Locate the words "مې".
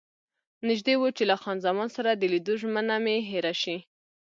3.03-3.15